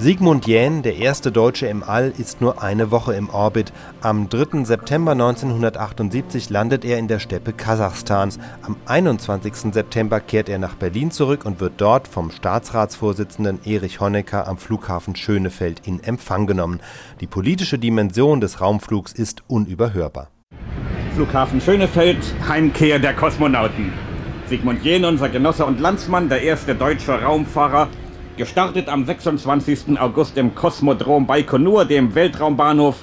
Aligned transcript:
Sigmund 0.00 0.46
Jähn, 0.46 0.82
der 0.82 0.94
erste 0.94 1.32
Deutsche 1.32 1.66
im 1.66 1.82
All, 1.82 2.12
ist 2.16 2.40
nur 2.40 2.62
eine 2.62 2.92
Woche 2.92 3.14
im 3.14 3.30
Orbit. 3.30 3.72
Am 4.00 4.28
3. 4.28 4.62
September 4.62 5.10
1978 5.10 6.50
landet 6.50 6.84
er 6.84 6.98
in 6.98 7.08
der 7.08 7.18
Steppe 7.18 7.52
Kasachstans. 7.52 8.38
Am 8.62 8.76
21. 8.86 9.74
September 9.74 10.20
kehrt 10.20 10.48
er 10.48 10.60
nach 10.60 10.76
Berlin 10.76 11.10
zurück 11.10 11.44
und 11.44 11.58
wird 11.58 11.72
dort 11.78 12.06
vom 12.06 12.30
Staatsratsvorsitzenden 12.30 13.58
Erich 13.64 13.98
Honecker 13.98 14.46
am 14.46 14.56
Flughafen 14.56 15.16
Schönefeld 15.16 15.84
in 15.84 16.00
Empfang 16.00 16.46
genommen. 16.46 16.78
Die 17.20 17.26
politische 17.26 17.80
Dimension 17.80 18.40
des 18.40 18.60
Raumflugs 18.60 19.12
ist 19.12 19.42
unüberhörbar. 19.48 20.30
Flughafen 21.16 21.60
Schönefeld, 21.60 22.18
Heimkehr 22.48 23.00
der 23.00 23.14
Kosmonauten. 23.14 23.92
Sigmund 24.46 24.84
Jähn, 24.84 25.04
unser 25.04 25.28
Genosse 25.28 25.66
und 25.66 25.80
Landsmann, 25.80 26.28
der 26.28 26.40
erste 26.40 26.76
deutsche 26.76 27.20
Raumfahrer, 27.20 27.88
Gestartet 28.38 28.88
am 28.88 29.04
26. 29.04 29.98
August 29.98 30.38
im 30.38 30.54
Kosmodrom 30.54 31.26
Baikonur, 31.26 31.84
dem 31.84 32.14
Weltraumbahnhof. 32.14 32.94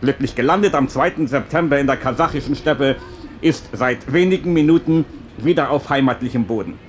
Glücklich 0.00 0.34
gelandet 0.34 0.74
am 0.74 0.88
2. 0.88 1.26
September 1.26 1.78
in 1.78 1.86
der 1.86 1.96
kasachischen 1.96 2.56
Steppe, 2.56 2.96
ist 3.40 3.68
seit 3.72 4.12
wenigen 4.12 4.52
Minuten 4.52 5.04
wieder 5.38 5.70
auf 5.70 5.88
heimatlichem 5.88 6.46
Boden. 6.46 6.80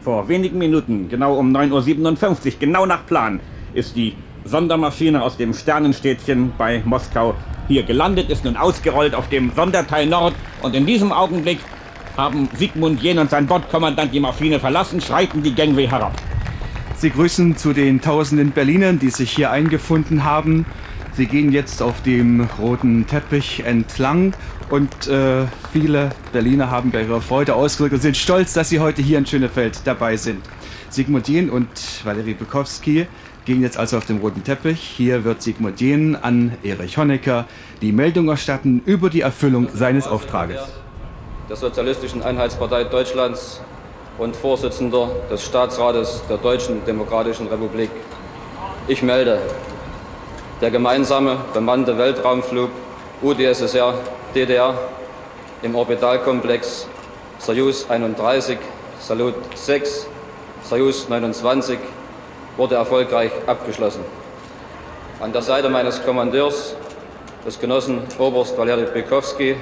Vor 0.00 0.28
wenigen 0.28 0.58
Minuten, 0.58 1.08
genau 1.08 1.34
um 1.36 1.50
9.57 1.50 2.46
Uhr, 2.46 2.52
genau 2.60 2.86
nach 2.86 3.04
Plan, 3.04 3.40
ist 3.74 3.96
die 3.96 4.14
Sondermaschine 4.44 5.20
aus 5.20 5.36
dem 5.36 5.54
Sternenstädtchen 5.54 6.52
bei 6.56 6.82
Moskau 6.84 7.34
hier 7.66 7.82
gelandet, 7.82 8.30
ist 8.30 8.44
nun 8.44 8.56
ausgerollt 8.56 9.16
auf 9.16 9.28
dem 9.28 9.50
Sonderteil 9.56 10.06
Nord 10.06 10.34
und 10.62 10.72
in 10.72 10.86
diesem 10.86 11.10
Augenblick 11.10 11.58
haben 12.16 12.48
Sigmund 12.54 13.02
Jähn 13.02 13.18
und 13.18 13.28
sein 13.28 13.48
Bordkommandant 13.48 14.14
die 14.14 14.20
Maschine 14.20 14.60
verlassen, 14.60 15.00
schreiten 15.00 15.42
die 15.42 15.52
Gangway 15.52 15.88
herab. 15.88 16.12
Sie 17.00 17.10
grüßen 17.10 17.56
zu 17.56 17.72
den 17.72 18.00
tausenden 18.00 18.50
Berlinern, 18.50 18.98
die 18.98 19.10
sich 19.10 19.30
hier 19.30 19.52
eingefunden 19.52 20.24
haben. 20.24 20.66
Sie 21.12 21.26
gehen 21.26 21.52
jetzt 21.52 21.80
auf 21.80 22.02
dem 22.02 22.48
roten 22.58 23.06
Teppich 23.06 23.62
entlang 23.64 24.32
und 24.68 25.06
äh, 25.06 25.46
viele 25.72 26.10
Berliner 26.32 26.72
haben 26.72 26.90
bei 26.90 27.02
ihrer 27.02 27.20
Freude 27.20 27.54
ausgedrückt 27.54 27.94
und 27.94 28.00
sind 28.00 28.16
stolz, 28.16 28.52
dass 28.52 28.70
sie 28.70 28.80
heute 28.80 29.00
hier 29.00 29.18
in 29.18 29.26
Schönefeld 29.26 29.82
dabei 29.84 30.16
sind. 30.16 30.44
Sigmund 30.90 31.28
Jähn 31.28 31.50
und 31.50 31.68
Valerie 32.02 32.34
Bukowski 32.34 33.06
gehen 33.44 33.62
jetzt 33.62 33.78
also 33.78 33.96
auf 33.96 34.06
dem 34.06 34.18
roten 34.18 34.42
Teppich. 34.42 34.80
Hier 34.80 35.22
wird 35.22 35.40
Sigmund 35.40 35.80
Jähn 35.80 36.16
an 36.16 36.56
Erich 36.64 36.98
Honecker 36.98 37.46
die 37.80 37.92
Meldung 37.92 38.28
erstatten 38.28 38.82
über 38.86 39.08
die 39.08 39.20
Erfüllung 39.20 39.68
seines 39.72 40.08
Auftrages. 40.08 40.62
Der 41.48 41.54
Sozialistischen 41.54 42.22
Einheitspartei 42.22 42.82
Deutschlands 42.82 43.60
und 44.18 44.34
Vorsitzender 44.34 45.08
des 45.30 45.44
Staatsrates 45.44 46.22
der 46.28 46.38
Deutschen 46.38 46.84
Demokratischen 46.84 47.46
Republik. 47.46 47.90
Ich 48.88 49.02
melde, 49.02 49.38
der 50.60 50.70
gemeinsame 50.70 51.36
bemannte 51.54 51.96
Weltraumflug 51.96 52.70
UdSSR 53.22 53.94
DDR 54.34 54.74
im 55.62 55.74
Orbitalkomplex 55.74 56.88
Soyuz 57.38 57.86
31, 57.88 58.58
Salut 59.00 59.34
6, 59.54 60.08
Soyuz 60.64 61.08
29 61.08 61.78
wurde 62.56 62.74
erfolgreich 62.74 63.30
abgeschlossen. 63.46 64.00
An 65.20 65.32
der 65.32 65.42
Seite 65.42 65.68
meines 65.68 66.04
Kommandeurs, 66.04 66.74
des 67.46 67.60
Genossen 67.60 68.02
Oberst 68.18 68.58
Valery 68.58 68.86
Bykowski, 68.92 69.56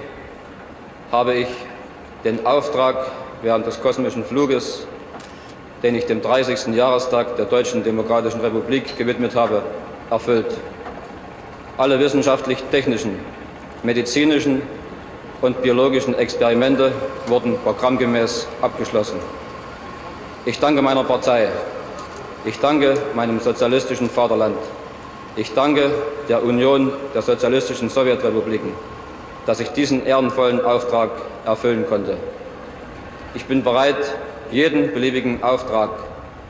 habe 1.13 1.35
ich 1.35 1.49
den 2.25 2.45
Auftrag 2.47 3.07
während 3.43 3.67
des 3.67 3.81
kosmischen 3.81 4.25
Fluges, 4.25 4.87
den 5.83 5.95
ich 5.95 6.07
dem 6.07 6.23
30. 6.23 6.75
Jahrestag 6.75 7.37
der 7.37 7.45
Deutschen 7.47 7.85
Demokratischen 7.85 8.41
Republik 8.41 8.97
gewidmet 8.97 9.35
habe, 9.35 9.63
erfüllt. 10.11 10.57
Alle 11.77 12.01
wissenschaftlich-technischen, 12.01 13.19
medizinischen 13.83 14.63
und 15.43 15.63
biologischen 15.63 16.15
Experimente 16.15 16.93
wurden 17.27 17.59
programmgemäß 17.63 18.47
abgeschlossen. 18.63 19.19
Ich 20.47 20.59
danke 20.59 20.81
meiner 20.81 21.05
Partei. 21.05 21.49
Ich 22.45 22.59
danke 22.61 22.95
meinem 23.15 23.41
sozialistischen 23.41 24.09
Vaterland. 24.09 24.57
Ich 25.35 25.53
danke 25.53 25.91
der 26.29 26.43
Union 26.43 26.93
der 27.13 27.21
sozialistischen 27.21 27.91
Sowjetrepubliken, 27.91 28.73
dass 29.45 29.61
ich 29.61 29.69
diesen 29.71 30.07
ehrenvollen 30.07 30.65
Auftrag 30.65 31.11
erfüllen 31.45 31.85
konnte. 31.87 32.17
Ich 33.37 33.45
bin 33.45 33.63
bereit, 33.63 34.17
jeden 34.51 34.95
beliebigen 34.95 35.43
Auftrag 35.43 35.91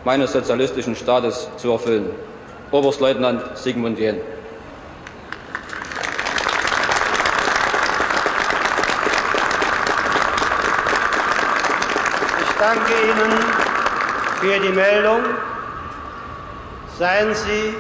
meines 0.05 0.31
sozialistischen 0.31 0.95
Staates 0.95 1.49
zu 1.57 1.73
erfüllen. 1.73 2.11
Oberstleutnant 2.71 3.43
Sigmund 3.59 3.99
Jähn. 3.99 4.21
Ich 12.41 12.57
danke 12.61 12.93
Ihnen 13.03 13.33
für 14.41 14.61
die 14.61 14.73
Meldung. 14.73 15.23
Seien 16.97 17.35
Sie, 17.35 17.75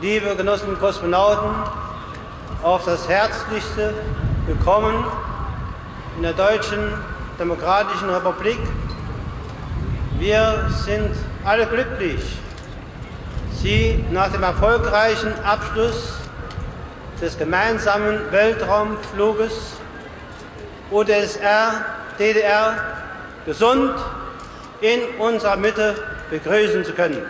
liebe 0.00 0.34
Genossen 0.34 0.76
Kosmonauten, 0.80 1.50
auf 2.64 2.84
das 2.84 3.08
Herzlichste 3.08 3.94
willkommen 4.48 5.04
in 6.16 6.24
der 6.24 6.32
deutschen 6.32 6.94
Demokratischen 7.38 8.10
Republik. 8.10 8.58
Wir 10.18 10.68
sind 10.84 11.14
alle 11.44 11.66
glücklich, 11.66 12.20
Sie 13.62 14.04
nach 14.12 14.30
dem 14.30 14.42
erfolgreichen 14.44 15.32
Abschluss 15.44 16.14
des 17.20 17.36
gemeinsamen 17.36 18.30
Weltraumfluges 18.30 19.72
UdSR, 20.90 21.84
DDR 22.18 22.76
gesund 23.46 23.94
in 24.80 25.00
unserer 25.18 25.56
Mitte 25.56 25.96
begrüßen 26.30 26.84
zu 26.84 26.92
können. 26.92 27.22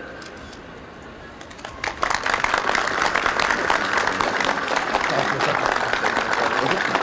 Thank. 6.60 6.92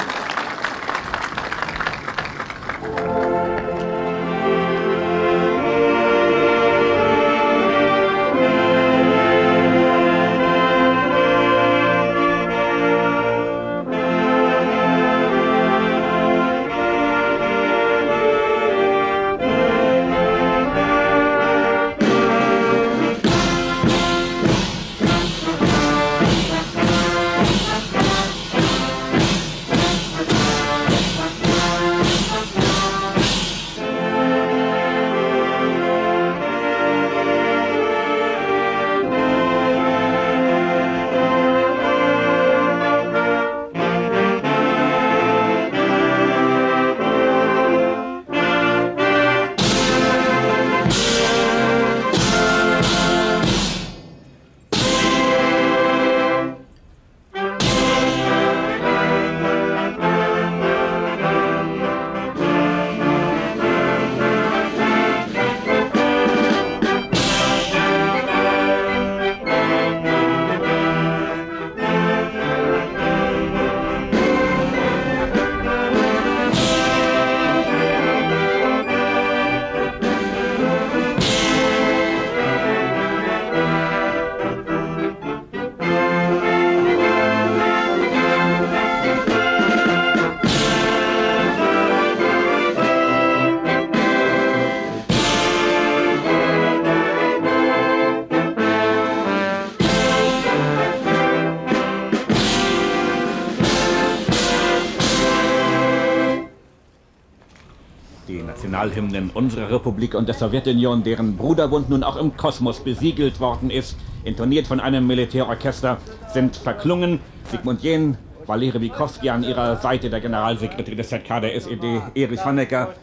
Nationalhymnen 108.86 109.32
unserer 109.34 109.72
Republik 109.72 110.14
und 110.14 110.28
der 110.28 110.36
Sowjetunion, 110.36 111.04
deren 111.04 111.36
Bruderbund 111.36 111.90
nun 111.90 112.04
auch 112.04 112.18
im 112.18 112.38
Kosmos 112.38 112.80
besiegelt 112.80 113.40
worden 113.40 113.70
ist, 113.70 113.98
intoniert 114.24 114.68
von 114.68 114.80
einem 114.80 115.08
Militärorchester, 115.08 115.98
sind 116.32 116.56
verklungen. 116.56 117.20
Sigmund 117.50 117.82
Jähn, 117.82 118.18
Valery 118.46 118.80
Bikowski 118.80 119.30
an 119.30 119.44
ihrer 119.44 119.78
Seite, 119.78 120.10
der 120.10 120.22
Generalsekretär 120.22 120.96
des 120.96 121.10
ZK 121.10 121.42
der 121.42 121.56
SED, 121.56 122.02
Erich 122.14 122.46
Honecker, 122.46 122.94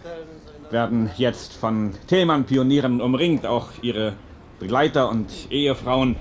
werden 0.71 1.11
jetzt 1.17 1.55
von 1.55 1.93
Thälmann-Pionieren 2.07 3.01
umringt, 3.01 3.45
auch 3.45 3.69
ihre 3.83 4.15
Begleiter 4.61 5.11
und 5.11 5.31
Ehefrauen. 5.51 6.17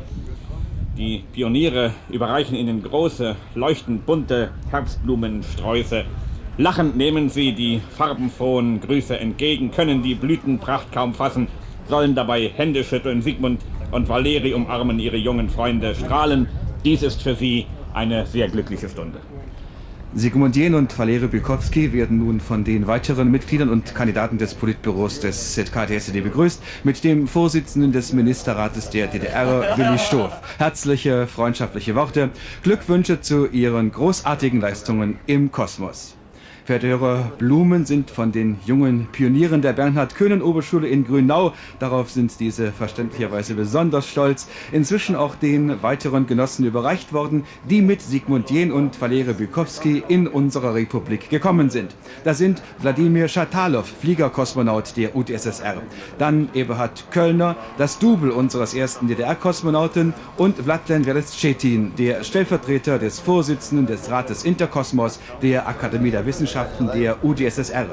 Die 0.98 1.24
Pioniere 1.34 1.94
überreichen 2.10 2.56
ihnen 2.56 2.82
große, 2.84 3.36
leuchtend 3.56 4.06
bunte 4.06 4.52
Herbstblumensträuße. 4.72 6.06
Lachend 6.58 6.98
nehmen 6.98 7.30
sie 7.30 7.54
die 7.54 7.82
farbenfrohen 7.98 8.82
Grüße 8.82 9.18
entgegen, 9.18 9.72
können 9.72 10.04
die 10.04 10.16
Blütenpracht 10.16 10.92
kaum 10.92 11.14
fassen, 11.14 11.48
sollen 11.88 12.14
dabei 12.14 12.52
Hände 12.54 12.84
schütteln. 12.84 13.22
Sigmund 13.22 13.62
und 13.92 14.10
Valeri 14.10 14.54
umarmen 14.54 15.00
ihre 15.00 15.16
jungen 15.16 15.50
Freunde, 15.50 15.96
strahlen. 15.96 16.48
Dies 16.84 17.04
ist 17.04 17.22
für 17.22 17.36
sie 17.36 17.68
eine 17.94 18.26
sehr 18.26 18.50
glückliche 18.50 18.90
Stunde. 18.90 19.20
Sigmund 20.14 20.58
Jähn 20.58 20.76
und 20.76 21.00
Valery 21.00 21.28
Bukowski 21.28 21.94
werden 21.94 22.18
nun 22.18 22.42
von 22.42 22.66
den 22.66 22.86
weiteren 22.86 23.32
Mitgliedern 23.32 23.70
und 23.70 23.96
Kandidaten 23.96 24.38
des 24.38 24.54
Politbüros 24.54 25.22
des 25.22 25.54
ZK 25.54 25.88
der 25.88 25.98
SED 25.98 26.20
begrüßt, 26.20 26.62
mit 26.84 27.02
dem 27.06 27.30
Vorsitzenden 27.30 27.94
des 27.94 28.12
Ministerrates 28.12 28.90
der 28.90 29.08
DDR, 29.08 29.78
Willi 29.78 29.98
Stoff. 29.98 30.34
Herzliche, 30.58 31.28
freundschaftliche 31.28 31.96
Worte, 31.96 32.30
Glückwünsche 32.62 33.22
zu 33.22 33.48
ihren 33.48 33.94
großartigen 33.94 34.60
Leistungen 34.60 35.18
im 35.28 35.50
Kosmos. 35.50 36.18
Verehrte 36.64 36.90
Hörer, 36.90 37.32
Blumen 37.40 37.88
sind 37.88 38.12
von 38.12 38.32
den 38.32 38.60
jungen 38.68 39.08
Pionieren 39.12 39.64
der 39.64 39.74
Bernhard-Köhnen-Oberschule 39.74 40.88
in 40.88 41.08
Grünau. 41.08 41.54
Darauf 41.80 42.12
sind 42.12 42.40
diese 42.40 42.72
verständlicherweise 42.72 43.56
besonders 43.56 44.08
stolz. 44.08 44.48
Inzwischen 44.72 45.16
auch 45.16 45.34
den 45.34 45.82
weiteren 45.82 46.28
Genossen 46.28 46.64
überreicht 46.64 47.14
worden, 47.14 47.46
die 47.68 47.82
mit 47.82 48.04
Sigmund 48.04 48.52
Jähn 48.52 48.72
und 48.72 49.02
Valery 49.02 49.34
Bykowski 49.34 50.04
in 50.08 50.28
unserer 50.28 50.76
Republik 50.76 51.32
gekommen 51.32 51.72
sind. 51.72 51.96
Da 52.24 52.36
sind 52.36 52.62
Wladimir 52.78 53.28
Schatalow, 53.28 53.84
Fliegerkosmonaut 53.84 54.96
der 54.98 55.16
UdSSR. 55.16 55.82
Dann 56.20 56.50
Eberhard 56.54 57.10
Köllner, 57.10 57.56
das 57.80 57.98
Double 57.98 58.30
unseres 58.30 58.76
ersten 58.76 59.08
DDR-Kosmonauten 59.08 60.14
und 60.38 60.58
Vladlen 60.58 61.08
Velescetin, 61.08 61.94
der 61.98 62.24
Stellvertreter 62.24 63.00
des 63.00 63.20
Vorsitzenden 63.20 63.88
des 63.88 64.12
Rates 64.12 64.44
Interkosmos 64.44 65.20
der 65.42 65.68
Akademie 65.68 66.12
der 66.12 66.24
Wissenschaften 66.28 66.51
Wissenschaften 66.52 66.90
der 66.94 67.24
UdSSR. 67.24 67.86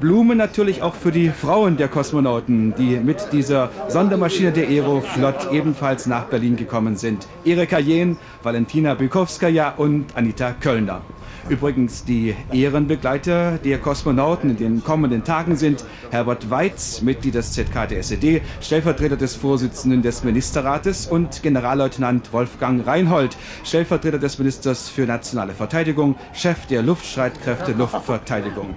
Blumen 0.00 0.38
natürlich 0.38 0.80
auch 0.80 0.94
für 0.94 1.12
die 1.12 1.28
Frauen 1.28 1.76
der 1.76 1.88
Kosmonauten, 1.88 2.74
die 2.74 2.96
mit 2.96 3.18
dieser 3.32 3.68
Sondermaschine 3.88 4.52
der 4.52 4.68
Aeroflot 4.68 5.52
ebenfalls 5.52 6.06
nach 6.06 6.24
Berlin 6.24 6.56
gekommen 6.56 6.96
sind. 6.96 7.28
Erika 7.44 7.78
Jehn, 7.78 8.16
Valentina 8.42 8.94
Bykowskaja 8.94 9.74
und 9.76 10.06
Anita 10.16 10.52
Köllner. 10.52 11.02
Übrigens 11.48 12.04
die 12.04 12.34
Ehrenbegleiter 12.52 13.58
der 13.58 13.78
Kosmonauten 13.78 14.50
in 14.50 14.56
den 14.56 14.84
kommenden 14.84 15.24
Tagen 15.24 15.56
sind 15.56 15.84
Herbert 16.10 16.50
Weitz, 16.50 17.00
Mitglied 17.02 17.34
des 17.34 17.52
ZK 17.52 17.88
der 17.88 18.00
SED, 18.00 18.42
Stellvertreter 18.60 19.16
des 19.16 19.34
Vorsitzenden 19.34 20.02
des 20.02 20.22
Ministerrates 20.22 21.06
und 21.06 21.42
Generalleutnant 21.42 22.32
Wolfgang 22.32 22.86
Reinhold, 22.86 23.36
Stellvertreter 23.64 24.18
des 24.18 24.38
Ministers 24.38 24.88
für 24.88 25.06
nationale 25.06 25.54
Verteidigung, 25.54 26.16
Chef 26.34 26.66
der 26.66 26.82
Luftstreitkräfte 26.82 27.72
Luftverteidigung. 27.72 28.76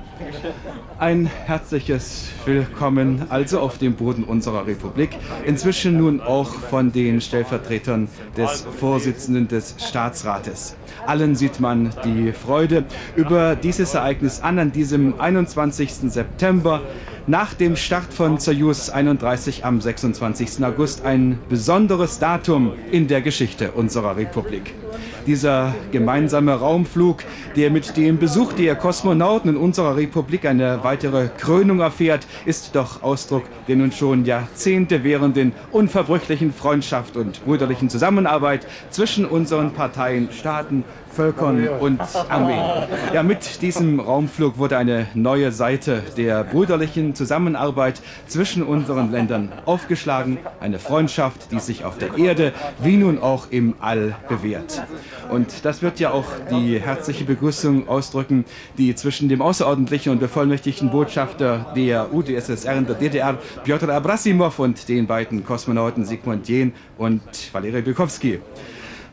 Ein 0.99 1.25
herzliches 1.25 2.29
Willkommen 2.45 3.25
also 3.29 3.59
auf 3.59 3.77
dem 3.77 3.95
Boden 3.95 4.23
unserer 4.23 4.65
Republik, 4.65 5.11
inzwischen 5.45 5.97
nun 5.97 6.21
auch 6.21 6.49
von 6.49 6.91
den 6.91 7.21
Stellvertretern 7.21 8.07
des 8.37 8.65
Vorsitzenden 8.79 9.47
des 9.47 9.75
Staatsrates. 9.77 10.75
Allen 11.05 11.35
sieht 11.35 11.59
man 11.59 11.91
die 12.05 12.31
Freude 12.31 12.52
über 13.15 13.55
dieses 13.55 13.93
Ereignis 13.93 14.41
an, 14.41 14.59
an 14.59 14.71
diesem 14.71 15.19
21. 15.19 15.91
September. 16.11 16.81
Nach 17.25 17.53
dem 17.53 17.75
Start 17.75 18.13
von 18.13 18.37
Soyuz 18.37 18.89
31 18.89 19.63
am 19.63 19.79
26. 19.79 20.63
August 20.65 21.05
ein 21.05 21.39
besonderes 21.49 22.19
Datum 22.19 22.73
in 22.91 23.07
der 23.07 23.21
Geschichte 23.21 23.71
unserer 23.71 24.17
Republik. 24.17 24.73
Dieser 25.25 25.73
gemeinsame 25.91 26.53
Raumflug, 26.53 27.23
der 27.55 27.69
mit 27.69 27.95
dem 27.95 28.17
Besuch 28.17 28.53
der 28.53 28.75
Kosmonauten 28.75 29.51
in 29.51 29.57
unserer 29.57 29.95
Republik 29.95 30.45
eine 30.45 30.83
weitere 30.83 31.29
Krönung 31.37 31.79
erfährt, 31.79 32.27
ist 32.45 32.75
doch 32.75 33.03
Ausdruck 33.03 33.43
der 33.67 33.75
nun 33.75 33.91
schon 33.91 34.25
Jahrzehnte 34.25 35.03
währenden 35.03 35.53
unverbrüchlichen 35.71 36.53
Freundschaft 36.53 37.15
und 37.17 37.43
brüderlichen 37.45 37.89
Zusammenarbeit 37.89 38.67
zwischen 38.89 39.25
unseren 39.25 39.71
Parteien, 39.71 40.29
Staaten, 40.31 40.83
Völkern 41.13 41.67
und 41.79 42.01
Armeen. 42.29 42.87
Ja, 43.13 43.21
mit 43.21 43.61
diesem 43.61 43.99
Raumflug 43.99 44.57
wurde 44.57 44.77
eine 44.77 45.05
neue 45.13 45.51
Seite 45.51 46.01
der 46.17 46.43
brüderlichen 46.43 47.13
Zusammenarbeit 47.13 48.01
zwischen 48.27 48.63
unseren 48.63 49.11
Ländern 49.11 49.51
aufgeschlagen. 49.65 50.39
Eine 50.59 50.79
Freundschaft, 50.79 51.51
die 51.51 51.59
sich 51.59 51.85
auf 51.85 51.99
der 51.99 52.17
Erde 52.17 52.51
wie 52.79 52.97
nun 52.97 53.19
auch 53.19 53.47
im 53.51 53.75
All 53.79 54.15
bewährt. 54.27 54.81
Und 55.29 55.65
das 55.65 55.81
wird 55.81 55.99
ja 55.99 56.11
auch 56.11 56.25
die 56.51 56.79
herzliche 56.79 57.23
Begrüßung 57.23 57.87
ausdrücken, 57.87 58.45
die 58.77 58.93
zwischen 58.95 59.29
dem 59.29 59.41
außerordentlichen 59.41 60.11
und 60.11 60.19
bevollmächtigten 60.19 60.89
Botschafter 60.89 61.73
der 61.75 62.13
UdSSR 62.13 62.75
in 62.75 62.85
der 62.85 62.95
DDR, 62.95 63.37
Piotr 63.63 63.89
Abrasimov, 63.89 64.59
und 64.59 64.87
den 64.89 65.07
beiden 65.07 65.45
Kosmonauten 65.45 66.05
Sigmund 66.05 66.47
Jähn 66.47 66.73
und 66.97 67.21
Valery 67.51 67.81
Bykowski. 67.81 68.39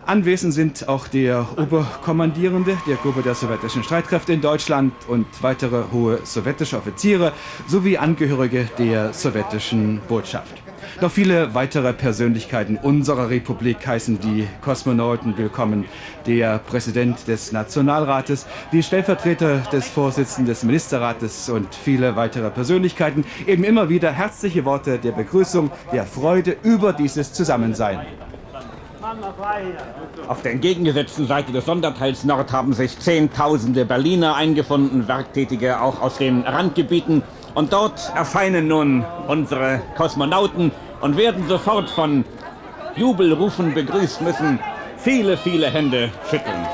Anwesend 0.07 0.55
sind 0.55 0.89
auch 0.89 1.07
der 1.09 1.47
Oberkommandierende 1.57 2.77
der 2.87 2.97
Gruppe 2.97 3.23
der 3.23 3.35
sowjetischen 3.35 3.85
Streitkräfte 3.85 4.33
in 4.33 4.41
Deutschland 4.41 4.93
und 5.09 5.27
weitere 5.43 5.85
hohe 5.93 6.21
sowjetische 6.25 6.79
Offiziere 6.79 7.33
sowie 7.69 7.99
Angehörige 7.99 8.69
der 8.79 9.13
sowjetischen 9.13 10.01
Botschaft. 10.09 10.70
Noch 10.99 11.11
viele 11.11 11.55
weitere 11.55 11.93
Persönlichkeiten 11.93 12.77
unserer 12.77 13.31
Republik 13.31 13.87
heißen 13.87 14.19
die 14.21 14.47
Kosmonauten 14.61 15.39
willkommen. 15.39 15.87
Der 16.27 16.59
Präsident 16.59 17.27
des 17.27 17.53
Nationalrates, 17.53 18.47
die 18.73 18.83
Stellvertreter 18.83 19.59
des 19.73 19.89
Vorsitzenden 19.89 20.47
des 20.47 20.63
Ministerrates 20.63 21.49
und 21.49 21.75
viele 21.75 22.17
weitere 22.17 22.51
Persönlichkeiten. 22.51 23.25
Eben 23.47 23.65
immer 23.65 23.89
wieder 23.89 24.13
herzliche 24.13 24.65
Worte 24.65 24.99
der 24.99 25.13
Begrüßung, 25.13 25.71
der 25.93 26.05
Freude 26.05 26.57
über 26.63 26.93
dieses 26.93 27.33
Zusammensein. 27.33 28.01
Auf 30.29 30.43
der 30.43 30.53
entgegengesetzten 30.53 31.27
Seite 31.27 31.53
des 31.53 31.65
Sonderteils 31.65 32.25
Nord 32.25 32.53
haben 32.53 32.75
sich 32.75 32.99
Zehntausende 32.99 33.87
Berliner 33.87 34.35
eingefunden, 34.35 35.09
Werktätige 35.09 35.81
auch 35.81 36.03
aus 36.03 36.19
den 36.19 36.43
Randgebieten. 36.43 37.23
Und 37.55 37.73
dort 37.73 38.13
erscheinen 38.15 38.69
nun 38.69 39.05
unsere 39.27 39.83
Kosmonauten 39.97 40.71
und 41.01 41.17
werden 41.17 41.49
sofort 41.49 41.91
von 41.91 42.25
Jubelrufen 42.97 43.75
begrüßt 43.75 44.23
müssen, 44.23 44.59
viele, 44.99 45.37
viele 45.37 45.71
Hände 45.71 46.11
schütteln. 46.29 46.67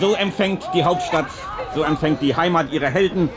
So 0.00 0.14
empfängt 0.14 0.62
die 0.74 0.84
Hauptstadt, 0.84 1.26
so 1.74 1.82
empfängt 1.82 2.22
die 2.22 2.34
Heimat 2.34 2.72
ihre 2.72 2.88
Helden, 2.88 3.28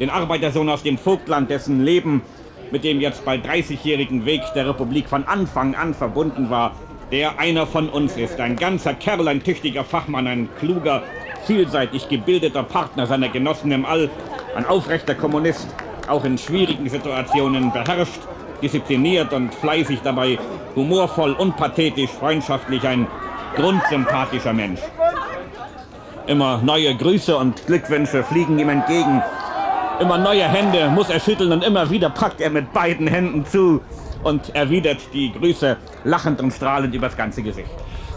den 0.00 0.10
Arbeitersohn 0.10 0.68
aus 0.68 0.82
dem 0.82 0.96
Vogtland, 0.96 1.50
dessen 1.50 1.84
Leben 1.84 2.22
mit 2.70 2.84
dem 2.84 3.00
jetzt 3.00 3.24
bald 3.24 3.46
30-jährigen 3.46 4.26
Weg 4.26 4.42
der 4.54 4.68
Republik 4.68 5.08
von 5.08 5.24
Anfang 5.24 5.74
an 5.74 5.94
verbunden 5.94 6.50
war, 6.50 6.72
der 7.10 7.38
einer 7.38 7.66
von 7.66 7.88
uns 7.88 8.16
ist. 8.16 8.38
Ein 8.40 8.56
ganzer 8.56 8.94
Kerl, 8.94 9.26
ein 9.28 9.42
tüchtiger 9.42 9.84
Fachmann, 9.84 10.26
ein 10.26 10.48
kluger, 10.58 11.02
vielseitig 11.46 12.08
gebildeter 12.08 12.62
Partner 12.62 13.06
seiner 13.06 13.28
Genossen 13.28 13.72
im 13.72 13.86
All, 13.86 14.10
ein 14.58 14.66
aufrechter 14.66 15.14
Kommunist, 15.14 15.68
auch 16.08 16.24
in 16.24 16.36
schwierigen 16.36 16.88
Situationen 16.88 17.70
beherrscht, 17.72 18.20
diszipliniert 18.60 19.32
und 19.32 19.54
fleißig 19.54 20.00
dabei, 20.02 20.36
humorvoll, 20.74 21.32
unpathetisch, 21.34 22.10
freundschaftlich, 22.10 22.82
ein 22.84 23.06
grundsympathischer 23.54 24.52
Mensch. 24.52 24.80
Immer 26.26 26.58
neue 26.58 26.92
Grüße 26.96 27.36
und 27.36 27.64
Glückwünsche 27.66 28.24
fliegen 28.24 28.58
ihm 28.58 28.68
entgegen. 28.68 29.22
Immer 30.00 30.18
neue 30.18 30.48
Hände 30.48 30.88
muss 30.88 31.08
er 31.08 31.20
schütteln 31.20 31.52
und 31.52 31.62
immer 31.62 31.88
wieder 31.88 32.10
packt 32.10 32.40
er 32.40 32.50
mit 32.50 32.72
beiden 32.72 33.06
Händen 33.06 33.46
zu 33.46 33.80
und 34.24 34.52
erwidert 34.56 34.98
die 35.12 35.32
Grüße 35.32 35.76
lachend 36.02 36.40
und 36.40 36.52
strahlend 36.52 36.92
übers 36.92 37.16
ganze 37.16 37.42
Gesicht. 37.42 37.70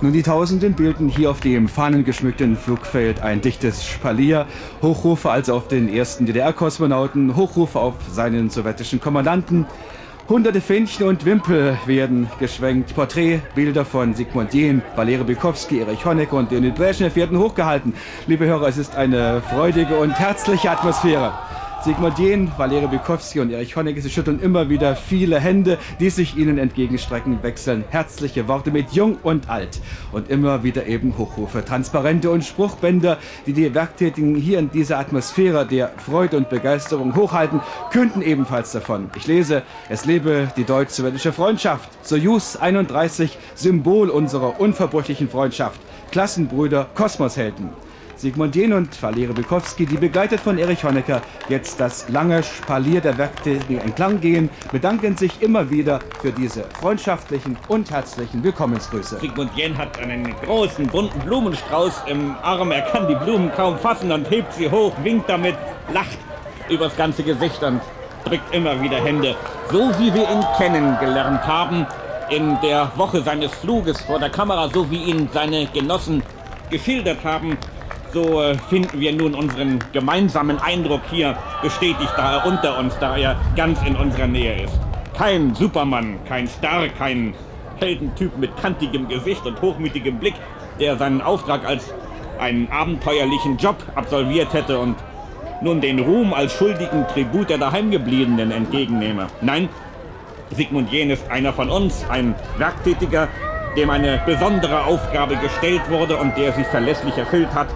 Nun, 0.03 0.13
die 0.13 0.23
Tausenden 0.23 0.73
bilden 0.73 1.09
hier 1.09 1.29
auf 1.29 1.41
dem 1.41 1.67
fahnengeschmückten 1.67 2.57
Flugfeld 2.57 3.21
ein 3.21 3.39
dichtes 3.39 3.85
Spalier. 3.85 4.47
Hochrufe 4.81 5.29
also 5.29 5.53
auf 5.53 5.67
den 5.67 5.93
ersten 5.93 6.25
DDR-Kosmonauten, 6.25 7.35
Hochrufe 7.35 7.77
auf 7.79 7.93
seinen 8.11 8.49
sowjetischen 8.49 8.99
Kommandanten. 8.99 9.67
Hunderte 10.27 10.59
Fähnchen 10.59 11.05
und 11.05 11.23
Wimpel 11.25 11.77
werden 11.85 12.31
geschwenkt. 12.39 12.95
Porträtbilder 12.95 13.85
von 13.85 14.15
Sigmund 14.15 14.55
Jähn, 14.55 14.81
Valery 14.95 15.23
Bykowski, 15.23 15.81
Erich 15.81 16.03
Honecker 16.03 16.37
und 16.37 16.49
Leonid 16.49 16.73
Brezhnev 16.73 17.15
werden 17.15 17.37
hochgehalten. 17.37 17.93
Liebe 18.25 18.47
Hörer, 18.47 18.69
es 18.69 18.79
ist 18.79 18.95
eine 18.95 19.43
freudige 19.51 19.97
und 19.97 20.17
herzliche 20.17 20.71
Atmosphäre. 20.71 21.33
Sigmund 21.83 22.19
Jähn, 22.19 22.51
Valery 22.57 22.85
Bukowski 22.85 23.39
und 23.39 23.51
Erich 23.51 23.75
Honecker, 23.75 24.01
sie 24.01 24.11
schütteln 24.11 24.39
immer 24.39 24.69
wieder 24.69 24.95
viele 24.95 25.39
Hände, 25.39 25.79
die 25.99 26.11
sich 26.11 26.37
ihnen 26.37 26.59
entgegenstrecken, 26.59 27.41
wechseln 27.41 27.83
herzliche 27.89 28.47
Worte 28.47 28.69
mit 28.69 28.91
Jung 28.91 29.17
und 29.23 29.49
Alt 29.49 29.81
und 30.11 30.29
immer 30.29 30.63
wieder 30.63 30.85
eben 30.85 31.17
Hochrufe, 31.17 31.65
Transparente 31.65 32.29
und 32.29 32.45
Spruchbänder, 32.45 33.17
die 33.47 33.53
die 33.53 33.73
Werktätigen 33.73 34.35
hier 34.35 34.59
in 34.59 34.69
dieser 34.69 34.99
Atmosphäre 34.99 35.65
der 35.65 35.91
Freude 35.97 36.37
und 36.37 36.49
Begeisterung 36.49 37.15
hochhalten, 37.15 37.61
künden 37.91 38.21
ebenfalls 38.21 38.71
davon. 38.73 39.09
Ich 39.15 39.25
lese, 39.25 39.63
es 39.89 40.05
lebe 40.05 40.49
die 40.55 40.65
deutsch-sowjetische 40.65 41.33
Freundschaft, 41.33 41.89
Sojus 42.05 42.57
31, 42.57 43.39
Symbol 43.55 44.09
unserer 44.11 44.59
unverbrüchlichen 44.59 45.29
Freundschaft, 45.29 45.79
Klassenbrüder, 46.11 46.89
Kosmoshelden. 46.93 47.69
Sigmund 48.15 48.55
Jähn 48.55 48.73
und 48.73 49.01
Valery 49.01 49.33
Bukowski, 49.33 49.85
die 49.85 49.97
begleitet 49.97 50.39
von 50.39 50.57
Erich 50.57 50.83
Honecker 50.83 51.21
jetzt 51.49 51.79
das 51.79 52.07
lange 52.09 52.43
Spalier 52.43 53.01
der 53.01 53.17
Werktechnik 53.17 53.83
entlang 53.83 54.19
gehen, 54.19 54.49
bedanken 54.71 55.17
sich 55.17 55.41
immer 55.41 55.69
wieder 55.69 55.99
für 56.21 56.31
diese 56.31 56.63
freundschaftlichen 56.79 57.57
und 57.67 57.89
herzlichen 57.91 58.43
Willkommensgrüße. 58.43 59.19
Sigmund 59.19 59.51
Jähn 59.55 59.77
hat 59.77 59.99
einen 59.99 60.35
großen 60.43 60.87
bunten 60.87 61.19
Blumenstrauß 61.19 62.03
im 62.07 62.35
Arm. 62.41 62.71
Er 62.71 62.81
kann 62.81 63.07
die 63.07 63.15
Blumen 63.15 63.51
kaum 63.53 63.77
fassen 63.77 64.11
und 64.11 64.29
hebt 64.29 64.53
sie 64.53 64.69
hoch, 64.69 64.93
winkt 65.03 65.29
damit, 65.29 65.55
lacht 65.93 66.17
übers 66.69 66.95
ganze 66.95 67.23
Gesicht 67.23 67.61
und 67.63 67.81
drückt 68.25 68.53
immer 68.53 68.81
wieder 68.81 68.97
Hände. 69.03 69.35
So 69.71 69.89
wie 69.99 70.13
wir 70.13 70.29
ihn 70.29 70.43
kennengelernt 70.57 71.45
haben 71.45 71.85
in 72.29 72.57
der 72.61 72.91
Woche 72.95 73.21
seines 73.21 73.51
Fluges 73.51 73.99
vor 74.01 74.19
der 74.19 74.29
Kamera, 74.29 74.69
so 74.69 74.89
wie 74.89 75.03
ihn 75.03 75.29
seine 75.33 75.65
Genossen 75.67 76.23
geschildert 76.69 77.23
haben, 77.23 77.57
so 78.13 78.41
äh, 78.41 78.55
finden 78.69 78.99
wir 78.99 79.13
nun 79.13 79.33
unseren 79.33 79.79
gemeinsamen 79.93 80.59
Eindruck 80.59 81.01
hier 81.09 81.37
bestätigt, 81.61 82.11
da 82.15 82.37
er 82.37 82.45
unter 82.45 82.77
uns, 82.77 82.97
da 82.99 83.17
er 83.17 83.39
ganz 83.55 83.79
in 83.85 83.95
unserer 83.95 84.27
Nähe 84.27 84.63
ist. 84.63 84.79
Kein 85.17 85.53
Supermann, 85.55 86.19
kein 86.27 86.47
Star, 86.47 86.87
kein 86.89 87.33
Heldentyp 87.79 88.37
mit 88.37 88.55
kantigem 88.57 89.07
Gesicht 89.07 89.45
und 89.45 89.61
hochmütigem 89.61 90.17
Blick, 90.17 90.35
der 90.79 90.97
seinen 90.97 91.21
Auftrag 91.21 91.65
als 91.65 91.93
einen 92.39 92.69
abenteuerlichen 92.71 93.57
Job 93.57 93.75
absolviert 93.95 94.53
hätte 94.53 94.79
und 94.79 94.95
nun 95.61 95.79
den 95.79 95.99
Ruhm 95.99 96.33
als 96.33 96.53
schuldigen 96.53 97.05
Tribut 97.07 97.49
der 97.49 97.59
Daheimgebliebenen 97.59 98.51
entgegennehme. 98.51 99.27
Nein, 99.41 99.69
Sigmund 100.55 100.91
Jähn 100.91 101.11
ist 101.11 101.29
einer 101.29 101.53
von 101.53 101.69
uns, 101.69 102.03
ein 102.09 102.33
Werktätiger, 102.57 103.27
dem 103.77 103.89
eine 103.89 104.21
besondere 104.25 104.83
Aufgabe 104.83 105.35
gestellt 105.37 105.81
wurde 105.89 106.17
und 106.17 106.35
der 106.35 106.51
sie 106.53 106.63
verlässlich 106.63 107.15
erfüllt 107.17 107.53
hat 107.53 107.67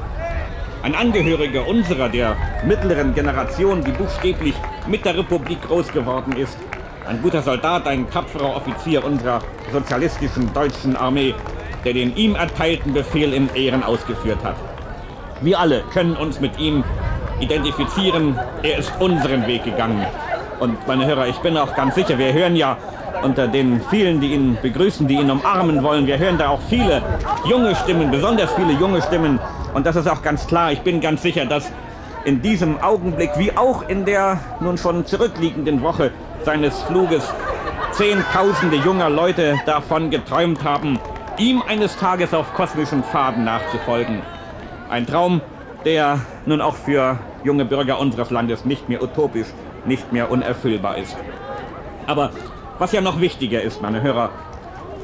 ein 0.86 0.94
Angehöriger 0.94 1.68
unserer, 1.68 2.10
der 2.10 2.38
mittleren 2.63 3.15
Generation, 3.15 3.84
die 3.84 3.92
buchstäblich 3.92 4.54
mit 4.86 5.04
der 5.04 5.18
Republik 5.18 5.60
groß 5.63 5.92
geworden 5.92 6.34
ist. 6.38 6.60
Ein 7.08 7.24
guter 7.24 7.42
Soldat, 7.42 7.88
ein 7.88 8.08
tapferer 8.12 8.56
Offizier 8.56 9.04
unserer 9.04 9.42
sozialistischen 9.74 10.54
deutschen 10.54 10.96
Armee, 10.96 11.34
der 11.84 11.94
den 11.94 12.15
ihm 12.15 12.36
erteilten 12.36 12.94
Befehl 12.94 13.34
in 13.34 13.50
Ehren 13.56 13.82
ausgeführt 13.82 14.38
hat. 14.44 14.58
Wir 15.42 15.60
alle 15.60 15.82
können 15.92 16.15
uns 16.15 16.39
mit 16.39 16.60
ihm 16.60 16.84
identifizieren. 17.39 18.39
Er 18.62 18.77
ist 18.77 18.94
unseren 19.00 19.48
Weg 19.48 19.63
gegangen. 19.63 20.06
Und 20.60 20.88
meine 20.88 21.08
Hörer, 21.08 21.27
ich 21.27 21.38
bin 21.38 21.58
auch 21.58 21.75
ganz 21.75 21.96
sicher, 21.96 22.20
wir 22.20 22.32
hören 22.32 22.56
ja 22.56 22.77
unter 23.24 23.48
den 23.48 23.81
vielen, 23.89 24.19
die 24.19 24.34
ihn 24.34 24.57
begrüßen, 24.62 25.07
die 25.07 25.15
ihn 25.15 25.31
umarmen 25.31 25.84
wollen, 25.84 26.07
wir 26.07 26.17
hören 26.17 26.38
da 26.38 26.50
auch 26.50 26.62
viele 26.69 27.01
junge 27.50 27.75
Stimmen, 27.75 28.12
besonders 28.12 28.51
viele 28.53 28.74
junge 28.74 29.01
Stimmen, 29.01 29.39
und 29.74 29.86
das 29.86 29.95
ist 29.98 30.07
auch 30.07 30.22
ganz 30.22 30.48
klar. 30.48 30.72
Ich 30.72 30.81
bin 30.81 31.01
ganz 31.01 31.22
sicher, 31.22 31.45
dass 31.45 31.72
in 32.24 32.41
diesem 32.41 32.81
Augenblick, 32.81 33.31
wie 33.38 33.55
auch 33.55 33.88
in 33.88 34.05
der 34.05 34.39
nun 34.60 34.77
schon 34.77 35.05
zurückliegenden 35.05 35.81
Woche 35.81 36.12
seines 36.43 36.81
Fluges, 36.84 37.24
Zehntausende 37.91 38.77
junger 38.77 39.10
Leute 39.10 39.55
davon 39.65 40.10
geträumt 40.10 40.63
haben, 40.63 41.00
ihm 41.38 41.62
eines 41.67 41.95
Tages 41.98 42.34
auf 42.34 42.53
kosmischen 42.53 43.03
Pfaden 43.03 43.43
nachzufolgen. 43.45 44.22
Ein 44.89 45.05
Traum, 45.05 45.41
der 45.86 46.19
nun 46.45 46.62
auch 46.62 46.75
für 46.75 47.19
junge 47.43 47.65
Bürger 47.65 48.00
unseres 48.00 48.31
Landes 48.31 48.65
nicht 48.65 48.89
mehr 48.89 49.01
utopisch, 49.01 49.48
nicht 49.86 50.12
mehr 50.12 50.31
unerfüllbar 50.31 50.98
ist. 50.98 51.15
Aber 52.07 52.31
was 52.79 52.91
ja 52.91 53.01
noch 53.01 53.20
wichtiger 53.20 53.62
ist, 53.62 53.82
meine 53.82 54.01
Hörer, 54.01 54.29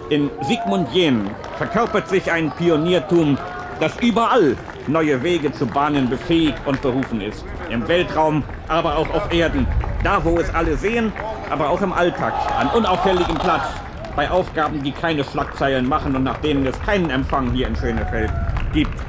in 0.10 0.30
Sigmund 0.42 0.90
Jähn 0.94 1.30
verkörpert 1.58 2.10
sich 2.10 2.32
ein 2.32 2.52
Pioniertum, 2.52 3.38
das 3.80 3.98
überall 4.02 4.58
neue 4.88 5.24
Wege 5.24 5.52
zu 5.52 5.66
bahnen 5.66 6.10
befähigt 6.10 6.60
und 6.66 6.82
berufen 6.82 7.22
ist. 7.22 7.46
Im 7.70 7.88
Weltraum, 7.88 8.44
aber 8.68 8.98
auch 8.98 9.10
auf 9.14 9.32
Erden. 9.34 9.66
Da, 10.04 10.24
wo 10.24 10.38
es 10.38 10.54
alle 10.54 10.76
sehen, 10.76 11.14
aber 11.50 11.70
auch 11.70 11.82
im 11.82 11.94
Alltag. 11.94 12.34
An 12.60 12.68
unauffälligem 12.70 13.36
Platz. 13.36 13.68
Bei 14.16 14.30
Aufgaben, 14.30 14.84
die 14.84 14.92
keine 14.92 15.24
Schlagzeilen 15.24 15.88
machen 15.88 16.16
und 16.16 16.24
nach 16.24 16.38
denen 16.38 16.66
es 16.66 16.78
keinen 16.82 17.10
Empfang 17.10 17.52
hier 17.52 17.68
in 17.68 17.76
Schönefeld 17.76 18.32
gibt. 18.74 19.00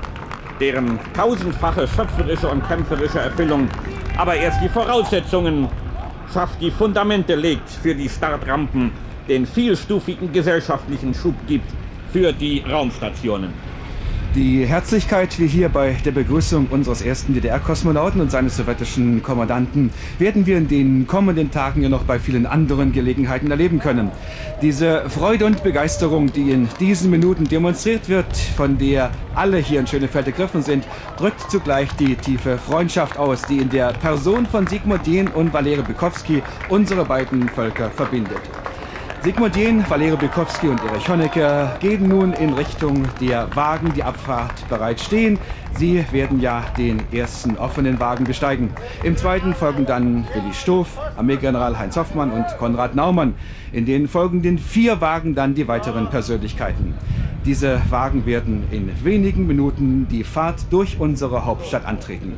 Deren 0.61 1.01
tausendfache 1.15 1.89
schöpferische 1.89 2.49
und 2.49 2.67
kämpferische 2.69 3.19
Erfüllung 3.19 3.69
aber 4.17 4.35
erst 4.37 4.61
die 4.63 4.69
Voraussetzungen 4.69 5.69
schafft, 6.33 6.61
die 6.61 6.71
Fundamente 6.71 7.35
legt 7.35 7.69
für 7.69 7.95
die 7.95 8.09
Startrampen, 8.09 8.91
den 9.29 9.47
vielstufigen 9.47 10.33
gesellschaftlichen 10.33 11.15
Schub 11.15 11.35
gibt 11.47 11.71
für 12.13 12.33
die 12.33 12.65
Raumstationen. 12.69 13.72
Die 14.35 14.65
Herzlichkeit 14.65 15.39
wie 15.39 15.47
hier 15.47 15.69
bei 15.69 15.93
der 16.07 16.11
Begrüßung 16.11 16.69
unseres 16.71 17.03
ersten 17.03 17.35
DDR-Kosmonauten 17.35 18.19
und 18.19 18.31
seines 18.31 18.57
sowjetischen 18.57 19.23
Kommandanten 19.23 19.91
werden 20.19 20.47
wir 20.47 20.57
in 20.57 20.69
den 20.69 21.07
kommenden 21.07 21.51
Tagen 21.51 21.83
ja 21.83 21.91
noch 21.91 22.05
bei 22.05 22.19
vielen 22.19 22.47
anderen 22.47 22.93
Gelegenheiten 22.93 23.51
erleben 23.51 23.79
können. 23.79 24.11
Diese 24.63 25.11
Freude 25.11 25.45
und 25.45 25.63
Begeisterung, 25.63 26.33
die 26.33 26.51
in 26.51 26.67
diesen 26.81 27.11
Minuten 27.11 27.45
demonstriert 27.45 28.09
wird, 28.09 28.35
von 28.57 28.79
der 28.79 29.11
alle 29.35 29.59
hier 29.59 29.81
in 29.81 29.87
Schönefeld 29.87 30.29
ergriffen 30.29 30.63
sind, 30.63 30.87
drückt 31.19 31.51
zugleich 31.51 31.93
die 31.93 32.15
tiefe 32.15 32.57
Freundschaft 32.57 33.19
aus, 33.19 33.43
die 33.43 33.59
in 33.59 33.69
der 33.69 33.93
Person 33.93 34.47
von 34.47 34.67
Sigmund 34.67 35.07
Dehn 35.07 35.29
und 35.29 35.53
Valery 35.53 35.83
Bukowski 35.83 36.43
unsere 36.71 37.05
beiden 37.05 37.51
Völker 37.51 37.91
verbindet. 37.91 38.41
Sigmund 39.23 39.55
Jähn, 39.55 39.89
Valery 39.89 40.17
Bukowski 40.17 40.67
und 40.67 40.83
Erich 40.83 41.09
Honecker 41.09 41.77
gehen 41.79 42.09
nun 42.09 42.33
in 42.33 42.55
Richtung 42.55 43.05
der 43.21 43.55
Wagen, 43.55 43.93
die 43.95 44.03
Abfahrt 44.03 44.69
bereit 44.69 44.99
stehen. 44.99 45.39
Sie 45.79 46.05
werden 46.11 46.41
ja 46.41 46.65
den 46.77 47.01
ersten 47.13 47.57
offenen 47.57 48.01
Wagen 48.01 48.25
besteigen. 48.25 48.71
Im 49.05 49.17
zweiten 49.17 49.55
folgen 49.55 49.87
dann 49.87 50.27
Willi 50.35 50.53
Stoff, 50.53 50.99
Armeegeneral 51.17 51.79
Heinz 51.79 51.97
Hoffmann 51.97 52.33
und 52.33 52.47
Konrad 52.59 52.97
Naumann. 52.97 53.35
In 53.71 53.87
den 53.87 54.09
folgenden 54.09 54.59
vier 54.59 55.01
Wagen 55.01 55.37
dann 55.37 55.55
die 55.55 55.69
weiteren 55.69 56.11
Persönlichkeiten. 56.11 56.95
Diese 57.45 57.81
Wagen 57.91 58.27
werden 58.27 58.65
in 58.73 58.91
wenigen 59.05 59.47
Minuten 59.47 60.09
die 60.11 60.25
Fahrt 60.25 60.67
durch 60.71 60.99
unsere 60.99 61.45
Hauptstadt 61.45 61.87
antreten. 61.87 62.35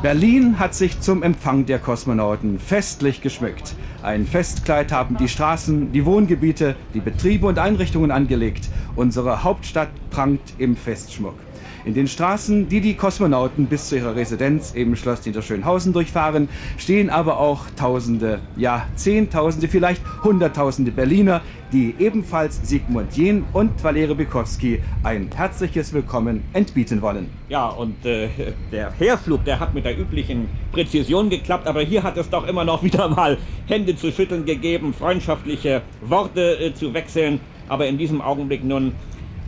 Berlin 0.00 0.58
hat 0.58 0.74
sich 0.74 0.98
zum 1.00 1.22
Empfang 1.22 1.66
der 1.66 1.78
Kosmonauten 1.78 2.58
festlich 2.58 3.20
geschmückt. 3.20 3.74
Ein 4.02 4.26
Festkleid 4.26 4.90
haben 4.90 5.16
die 5.16 5.28
Straßen, 5.28 5.92
die 5.92 6.04
Wohngebiete, 6.04 6.74
die 6.92 6.98
Betriebe 6.98 7.46
und 7.46 7.60
Einrichtungen 7.60 8.10
angelegt. 8.10 8.68
Unsere 8.96 9.44
Hauptstadt 9.44 9.90
prangt 10.10 10.54
im 10.58 10.74
Festschmuck. 10.74 11.36
In 11.84 11.94
den 11.94 12.08
Straßen, 12.08 12.68
die 12.68 12.80
die 12.80 12.94
Kosmonauten 12.94 13.66
bis 13.66 13.88
zu 13.88 13.96
ihrer 13.96 14.14
Residenz 14.14 14.72
im 14.72 14.96
Schloss 14.96 15.24
Niederschönhausen 15.26 15.92
durchfahren, 15.92 16.48
stehen 16.78 17.10
aber 17.10 17.38
auch 17.38 17.66
Tausende, 17.76 18.40
ja 18.56 18.86
Zehntausende, 18.94 19.68
vielleicht 19.68 20.02
Hunderttausende 20.22 20.92
Berliner, 20.92 21.40
die 21.72 21.94
ebenfalls 21.98 22.60
Sigmund 22.68 23.16
Jähn 23.16 23.44
und 23.52 23.82
Valery 23.82 24.14
Bukowski 24.14 24.82
ein 25.02 25.30
herzliches 25.34 25.92
Willkommen 25.92 26.44
entbieten 26.52 27.00
wollen. 27.00 27.30
Ja, 27.48 27.68
und 27.68 28.04
äh, 28.04 28.28
der 28.70 28.92
Herflug, 28.92 29.44
der 29.44 29.58
hat 29.58 29.72
mit 29.74 29.84
der 29.84 29.98
üblichen 29.98 30.48
Präzision 30.70 31.30
geklappt, 31.30 31.66
aber 31.66 31.80
hier 31.80 32.02
hat 32.02 32.16
es 32.16 32.28
doch 32.28 32.46
immer 32.46 32.64
noch 32.64 32.82
wieder 32.82 33.08
mal 33.08 33.38
Hände 33.66 33.96
zu 33.96 34.12
schütteln 34.12 34.44
gegeben, 34.44 34.92
freundschaftliche 34.92 35.82
Worte 36.02 36.58
äh, 36.60 36.74
zu 36.74 36.92
wechseln, 36.92 37.40
aber 37.68 37.86
in 37.86 37.96
diesem 37.96 38.20
Augenblick 38.20 38.64
nun 38.64 38.92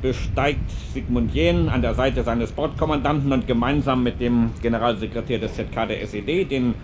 besteigt 0.05 0.71
Sigmund 0.93 1.33
Jähn 1.33 1.71
an 1.71 1.81
der 1.81 1.95
Seite 1.95 2.25
seines 2.25 2.53
Bordkommandanten 2.53 3.33
und 3.33 3.47
gemeinsam 3.47 4.03
mit 4.03 4.21
dem 4.21 4.51
Generalsekretär 4.61 5.39
des 5.39 5.55
ZK 5.55 5.89
der 5.89 6.03
SED 6.03 6.45
den 6.45 6.75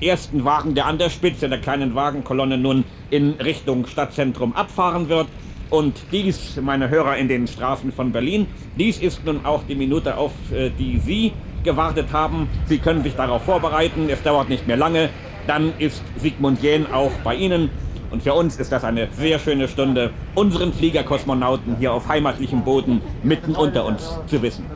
ersten 0.00 0.46
Wagen, 0.46 0.74
der 0.74 0.86
an 0.86 0.96
der 0.96 1.10
Spitze 1.10 1.50
der 1.50 1.58
kleinen 1.58 1.94
Wagenkolonne 1.94 2.56
nun 2.56 2.84
in 3.10 3.32
Richtung 3.32 3.86
Stadtzentrum 3.86 4.54
abfahren 4.54 5.10
wird. 5.10 5.26
Und 5.68 5.94
dies, 6.10 6.58
meine 6.62 6.88
Hörer 6.88 7.18
in 7.18 7.28
den 7.28 7.46
Straßen 7.46 7.92
von 7.92 8.12
Berlin, 8.12 8.46
dies 8.78 8.98
ist 8.98 9.26
nun 9.26 9.44
auch 9.44 9.62
die 9.68 9.74
Minute, 9.74 10.16
auf 10.16 10.32
äh, 10.50 10.70
die 10.70 10.98
Sie 11.00 11.32
gewartet 11.62 12.06
haben. 12.14 12.48
Sie 12.64 12.78
können 12.78 13.02
sich 13.02 13.14
darauf 13.14 13.44
vorbereiten, 13.44 14.08
es 14.08 14.22
dauert 14.22 14.48
nicht 14.48 14.66
mehr 14.66 14.78
lange. 14.78 15.10
Dann 15.46 15.74
ist 15.78 16.02
Sigmund 16.16 16.62
Jähn 16.62 16.86
auch 16.90 17.12
bei 17.22 17.34
Ihnen 17.34 17.68
und 18.10 18.22
für 18.22 18.34
uns 18.34 18.56
ist 18.56 18.72
das 18.72 18.84
eine 18.84 19.08
sehr 19.12 19.38
schöne 19.38 19.68
Stunde, 19.68 20.10
unseren 20.34 20.72
Fliegerkosmonauten 20.72 21.76
hier 21.76 21.92
auf 21.92 22.08
heimatlichem 22.08 22.62
Boden 22.62 23.00
mitten 23.22 23.54
unter 23.54 23.84
uns 23.84 24.18
zu 24.26 24.42
wissen. 24.42 24.66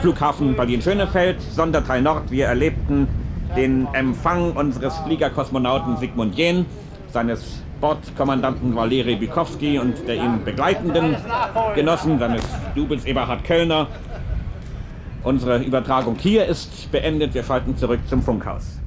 Flughafen 0.00 0.54
Berlin-Schönefeld, 0.54 1.40
Sonderteil 1.40 2.02
Nord. 2.02 2.30
Wir 2.30 2.46
erlebten 2.46 3.08
den 3.56 3.86
Empfang 3.92 4.52
unseres 4.52 4.96
Fliegerkosmonauten 4.98 5.96
Sigmund 5.96 6.36
Jähn, 6.36 6.66
seines 7.10 7.62
Bordkommandanten 7.80 8.74
Valeri 8.76 9.16
Bykowski 9.16 9.78
und 9.78 10.06
der 10.06 10.16
ihn 10.16 10.44
begleitenden 10.44 11.16
Genossen, 11.74 12.18
seines 12.18 12.42
Doubles 12.76 13.04
Eberhard 13.04 13.44
Kölner. 13.44 13.88
Unsere 15.24 15.58
Übertragung 15.58 16.16
hier 16.16 16.46
ist 16.46 16.90
beendet. 16.90 17.34
Wir 17.34 17.42
schalten 17.42 17.76
zurück 17.76 18.00
zum 18.08 18.22
Funkhaus. 18.22 18.81